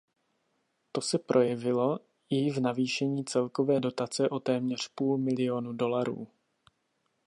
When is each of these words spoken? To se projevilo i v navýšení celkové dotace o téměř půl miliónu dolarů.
To 0.91 1.01
se 1.01 1.19
projevilo 1.19 1.99
i 2.29 2.49
v 2.51 2.59
navýšení 2.59 3.25
celkové 3.25 3.79
dotace 3.79 4.29
o 4.29 4.39
téměř 4.39 4.87
půl 4.95 5.17
miliónu 5.17 5.73
dolarů. 5.73 6.27